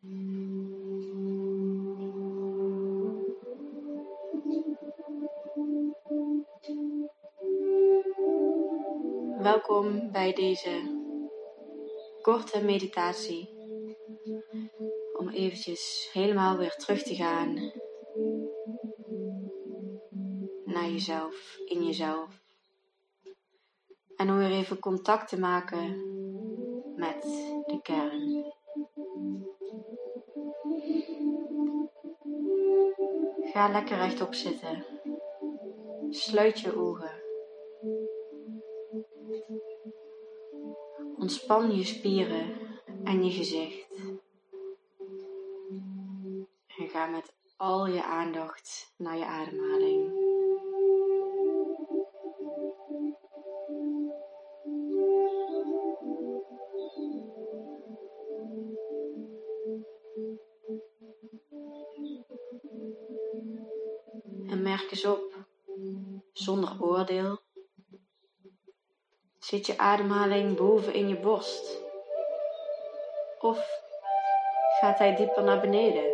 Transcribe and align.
Welkom 0.00 0.12
bij 10.12 10.32
deze 10.34 10.98
korte 12.22 12.64
meditatie 12.64 13.48
om 15.18 15.28
eventjes 15.28 16.10
helemaal 16.12 16.56
weer 16.56 16.76
terug 16.76 17.02
te 17.02 17.14
gaan 17.14 17.72
naar 20.64 20.90
jezelf, 20.90 21.58
in 21.66 21.84
jezelf. 21.84 22.42
En 24.16 24.30
om 24.30 24.36
weer 24.36 24.50
even 24.50 24.78
contact 24.78 25.28
te 25.28 25.38
maken 25.38 25.88
met 26.96 27.22
de 27.66 27.78
kern. 27.82 28.58
Ga 33.52 33.68
lekker 33.68 33.96
rechtop 33.96 34.34
zitten. 34.34 34.84
Sluit 36.10 36.60
je 36.60 36.76
ogen. 36.76 37.10
Ontspan 41.18 41.76
je 41.76 41.84
spieren 41.84 42.54
en 43.04 43.24
je 43.24 43.30
gezicht. 43.30 43.88
En 46.78 46.88
ga 46.88 47.06
met 47.06 47.32
al 47.56 47.86
je 47.86 48.04
aandacht 48.04 48.94
naar 48.96 49.16
je 49.16 49.24
ademhaling. 49.24 50.19
Zit 69.38 69.66
je 69.66 69.78
ademhaling 69.78 70.56
boven 70.56 70.94
in 70.94 71.08
je 71.08 71.16
borst? 71.16 71.78
Of 73.38 73.80
gaat 74.80 74.98
hij 74.98 75.16
dieper 75.16 75.42
naar 75.42 75.60
beneden? 75.60 76.04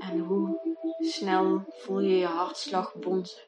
En 0.00 0.18
hoe 0.18 0.60
snel 0.98 1.64
voel 1.68 2.00
je 2.00 2.18
je 2.18 2.26
hartslag 2.26 2.94
bonzen? 2.94 3.42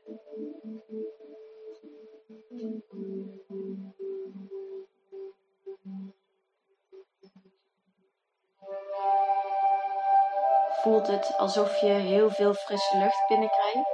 Voelt 10.84 11.06
het 11.06 11.34
alsof 11.36 11.80
je 11.80 11.86
heel 11.86 12.30
veel 12.30 12.54
frisse 12.54 12.98
lucht 12.98 13.26
binnenkrijgt? 13.28 13.88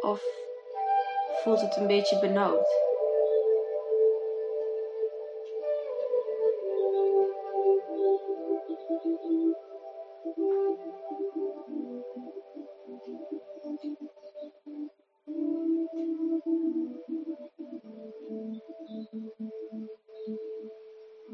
Of 0.00 0.22
voelt 1.42 1.60
het 1.60 1.76
een 1.76 1.86
beetje 1.86 2.18
benauwd? 2.18 2.84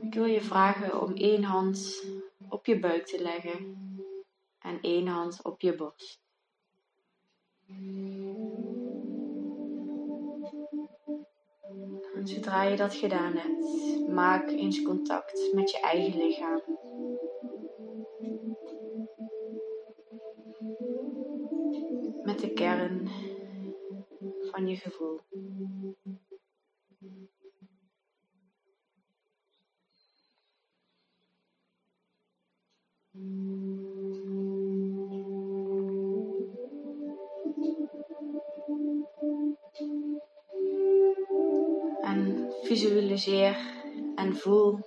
Ik 0.00 0.14
wil 0.14 0.24
je 0.24 0.40
vragen 0.40 1.00
om 1.00 1.14
één 1.16 1.44
hand 1.44 2.02
op 2.62 2.68
je 2.68 2.78
buik 2.78 3.06
te 3.06 3.22
leggen 3.22 3.76
en 4.58 4.80
één 4.80 5.06
hand 5.06 5.44
op 5.44 5.60
je 5.60 5.74
borst. 5.74 6.20
Zodra 12.24 12.62
je 12.62 12.76
dat 12.76 12.94
gedaan 12.94 13.32
hebt, 13.36 14.08
maak 14.08 14.48
eens 14.48 14.82
contact 14.82 15.52
met 15.54 15.70
je 15.70 15.80
eigen 15.80 16.18
lichaam. 16.18 16.62
Met 22.22 22.38
de 22.38 22.52
kern 22.52 23.08
van 24.50 24.68
je 24.68 24.76
gevoel. 24.76 25.20
Visualiseer 42.72 43.56
en 44.14 44.36
voel 44.36 44.78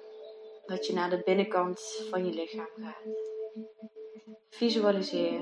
dat 0.66 0.86
je 0.86 0.94
naar 0.94 1.10
de 1.10 1.22
binnenkant 1.26 1.80
van 2.10 2.26
je 2.26 2.34
lichaam 2.34 2.68
gaat. 2.76 3.04
Visualiseer 4.50 5.42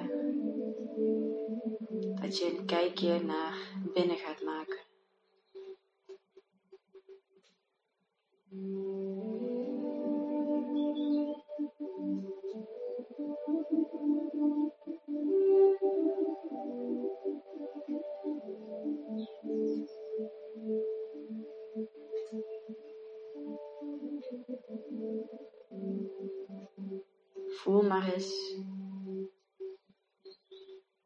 dat 2.22 2.38
je 2.38 2.56
een 2.58 2.66
kijkje 2.66 3.24
naar 3.24 3.58
binnen 3.94 4.18
gaat 4.18 4.43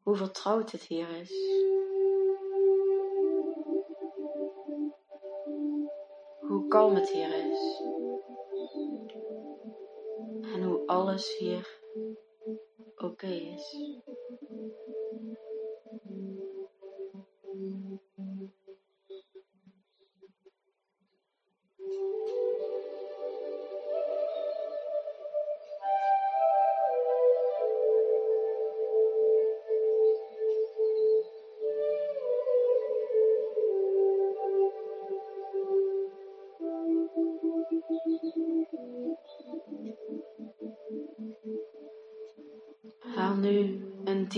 hoe 0.02 0.16
vertrouwd 0.16 0.72
het 0.72 0.82
hier 0.82 1.08
is. 1.10 1.32
Hoe 6.40 6.68
kalm 6.68 6.94
het 6.94 7.10
hier 7.10 7.50
is. 7.50 7.82
En 10.52 10.62
hoe 10.62 10.86
alles 10.86 11.36
hier 11.38 11.80
oké 12.96 13.26
is. 13.26 13.87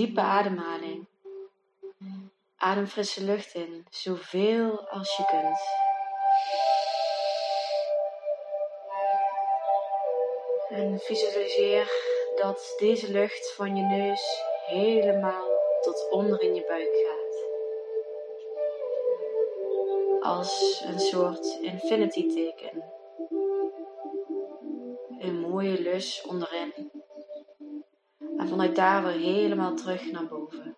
Diepe 0.00 0.21
ademhaling. 0.21 1.06
Adem 2.56 2.87
frisse 2.87 3.25
lucht 3.25 3.55
in, 3.55 3.87
zoveel 3.91 4.88
als 4.88 5.17
je 5.17 5.25
kunt. 5.25 5.61
En 10.69 10.99
visualiseer 10.99 11.91
dat 12.37 12.75
deze 12.79 13.11
lucht 13.11 13.52
van 13.52 13.76
je 13.76 13.82
neus 13.82 14.43
helemaal 14.67 15.49
tot 15.81 16.11
onder 16.11 16.43
in 16.43 16.55
je 16.55 16.64
buik 16.69 16.94
gaat. 17.06 17.38
Als 20.23 20.82
een 20.87 21.00
soort 21.00 21.58
infinity 21.61 22.35
teken. 22.35 22.85
Een 25.19 25.41
mooie 25.41 25.81
lus 25.81 26.23
onderin. 26.26 26.89
En 28.40 28.48
vanuit 28.48 28.76
daar 28.76 29.02
weer 29.02 29.19
helemaal 29.19 29.75
terug 29.75 30.10
naar 30.12 30.26
boven. 30.26 30.69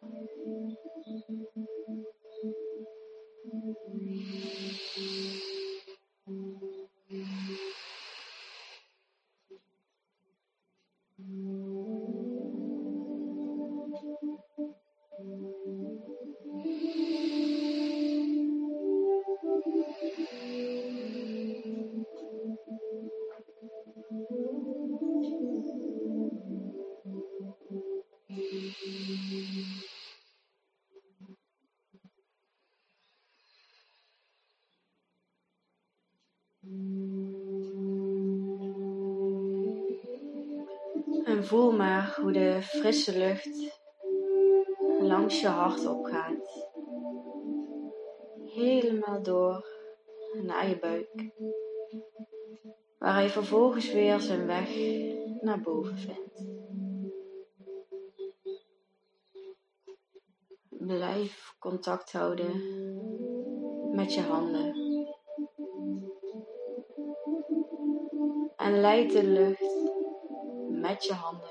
Voel 41.52 41.72
maar 41.72 42.19
hoe 42.20 42.32
de 42.32 42.62
frisse 42.62 43.19
lucht 43.19 43.81
langs 45.00 45.40
je 45.40 45.49
hart 45.49 45.87
opgaat. 45.87 46.69
Helemaal 48.44 49.22
door 49.22 49.66
naar 50.43 50.69
je 50.69 50.78
buik. 50.78 51.31
Waar 52.99 53.14
hij 53.14 53.28
vervolgens 53.28 53.93
weer 53.93 54.20
zijn 54.20 54.46
weg 54.46 54.76
naar 55.40 55.60
boven 55.60 55.99
vindt. 55.99 56.44
Blijf 60.69 61.56
contact 61.58 62.12
houden 62.12 62.60
met 63.94 64.14
je 64.14 64.20
handen. 64.20 64.76
En 68.56 68.81
leid 68.81 69.12
de 69.12 69.25
lucht 69.25 69.82
met 70.82 71.05
je 71.05 71.12
handen 71.12 71.41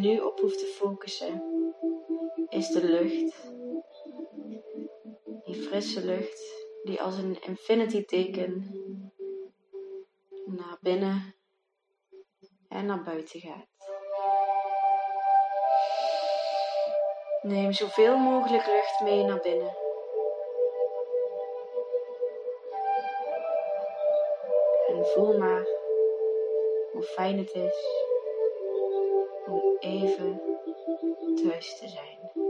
nu 0.00 0.20
op 0.20 0.40
hoeft 0.40 0.58
te 0.58 0.66
focussen 0.66 1.42
is 2.48 2.68
de 2.68 2.84
lucht. 2.84 3.52
Die 5.44 5.54
frisse 5.54 6.04
lucht 6.04 6.66
die 6.82 7.02
als 7.02 7.16
een 7.16 7.42
infinity 7.42 8.04
teken 8.04 8.70
naar 10.46 10.78
binnen 10.80 11.34
en 12.68 12.86
naar 12.86 13.02
buiten 13.02 13.40
gaat. 13.40 13.66
Neem 17.42 17.72
zoveel 17.72 18.16
mogelijk 18.16 18.66
lucht 18.66 19.00
mee 19.00 19.24
naar 19.24 19.40
binnen. 19.40 19.76
En 24.88 25.06
voel 25.06 25.38
maar 25.38 25.66
hoe 26.92 27.02
fijn 27.02 27.38
het 27.38 27.54
is 27.54 28.12
om 29.46 29.76
even 29.80 30.40
thuis 31.42 31.78
te 31.78 31.88
zijn. 31.88 32.43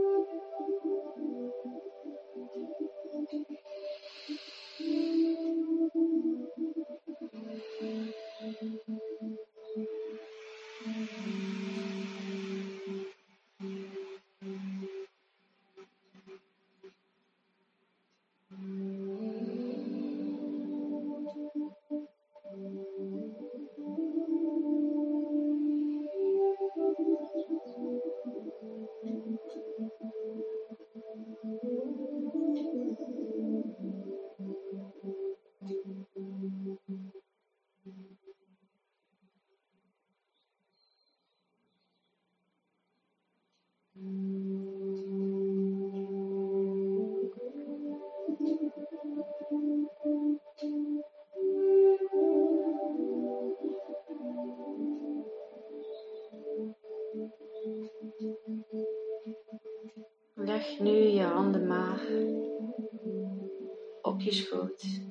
Op 64.15 64.21
je. 64.21 65.03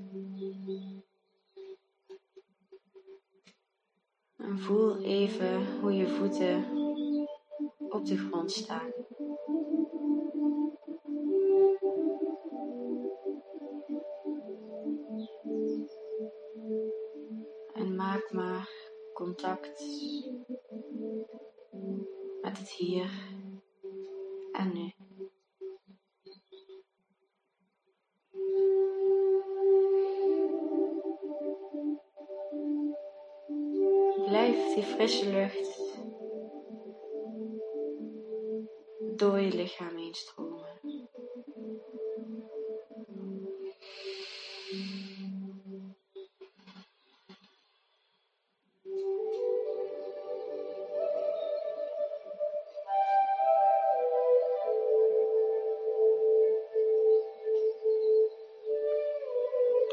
En 4.36 4.58
voel 4.58 5.02
even 5.02 5.80
hoe 5.80 5.92
je 5.92 6.08
voeten 6.08 6.64
op 7.88 8.06
de 8.06 8.16
grond 8.16 8.52
staan. 8.52 8.92
En 17.72 17.96
maak 17.96 18.32
maar 18.32 18.68
contact 19.14 19.84
met 22.42 22.58
het 22.58 22.70
hier 22.70 23.10
en 24.52 24.72
nu. 24.72 25.03
Frisse 35.04 35.30
lucht 35.30 35.92
door 39.16 39.40
je 39.40 39.52
lichaam 39.54 39.96
heen 39.96 40.14
stromen. 40.14 40.66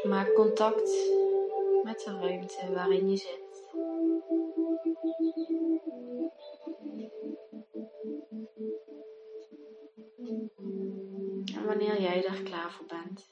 Maak 0.08 0.34
contact 0.34 0.90
met 1.82 2.02
de 2.04 2.18
ruimte 2.20 2.72
waarin 2.72 3.10
je 3.10 3.16
zit. 3.16 3.41
En 11.54 11.66
wanneer 11.66 12.00
jij 12.00 12.20
daar 12.20 12.42
klaar 12.42 12.72
voor 12.72 12.86
bent, 12.86 13.30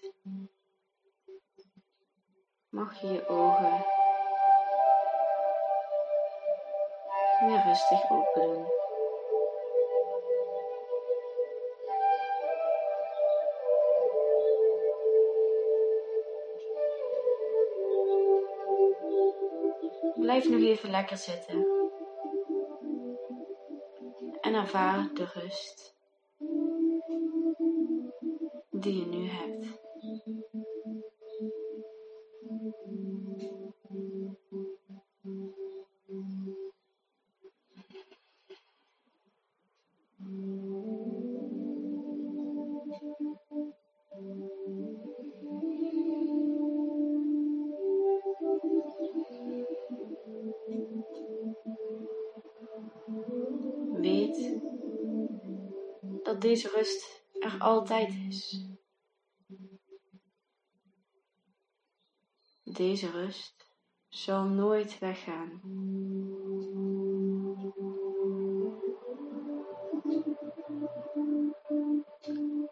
mag 2.69 3.01
je 3.01 3.07
je 3.07 3.29
ogen 3.29 3.85
weer 7.47 7.63
rustig 7.65 8.11
open 8.11 8.43
doen. 8.43 8.67
Blijf 20.15 20.49
nog 20.49 20.61
even 20.61 20.91
lekker 20.91 21.17
zitten 21.17 21.67
en 24.41 24.55
ervaar 24.55 25.09
de 25.15 25.25
rust 25.25 25.99
die 28.81 28.99
je 28.99 29.07
nu 29.07 29.29
hebt. 29.29 29.79
Weet 54.01 54.61
dat 56.23 56.41
deze 56.41 56.69
rust 56.69 57.23
er 57.41 57.57
altijd 57.59 58.15
is. 58.29 58.70
Deze 62.81 63.11
rust 63.11 63.67
zal 64.09 64.45
nooit 64.45 64.99
weggaan. 64.99 65.61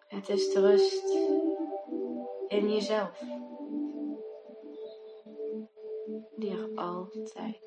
Het 0.06 0.28
is 0.28 0.52
de 0.52 0.60
rust 0.60 1.14
in 2.48 2.72
jezelf 2.72 3.22
die 6.36 6.50
er 6.50 6.70
altijd 6.74 7.57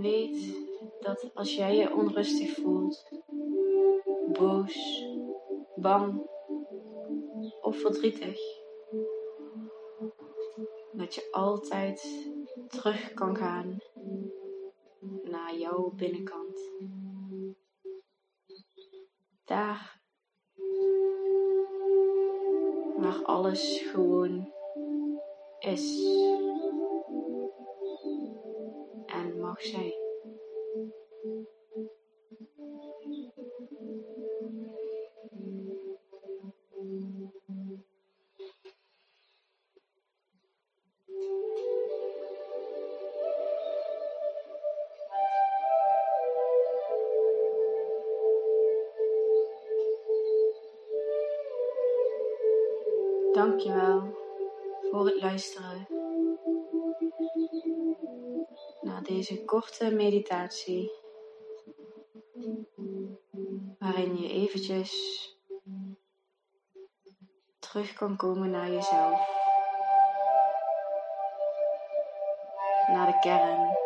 Weet 0.00 0.56
dat 1.00 1.30
als 1.34 1.54
jij 1.54 1.76
je 1.76 1.94
onrustig 1.94 2.54
voelt, 2.54 3.10
boos, 4.32 5.04
bang 5.76 6.30
of 7.62 7.76
verdrietig, 7.76 8.40
dat 10.92 11.14
je 11.14 11.28
altijd 11.30 12.30
terug 12.68 13.14
kan 13.14 13.36
gaan 13.36 13.78
naar 15.22 15.56
jouw 15.56 15.92
binnenkant. 15.96 16.60
Daar 19.44 20.00
waar 22.96 23.22
alles 23.24 23.78
gewoon 23.90 24.52
is 25.58 25.96
mag 29.58 29.66
zijn. 29.66 29.92
Dankjewel 53.32 54.16
voor 54.90 55.06
het 55.06 55.20
luisteren 55.20 55.97
naar 58.98 59.06
deze 59.06 59.44
korte 59.44 59.90
meditatie, 59.90 60.92
waarin 63.78 64.16
je 64.20 64.28
eventjes 64.32 64.92
terug 67.58 67.92
kan 67.92 68.16
komen 68.16 68.50
naar 68.50 68.70
jezelf, 68.70 69.28
naar 72.86 73.06
de 73.06 73.18
kern, 73.20 73.76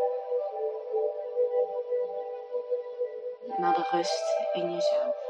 naar 3.57 3.75
de 3.75 3.89
rust 3.91 4.37
in 4.53 4.73
jezelf. 4.73 5.22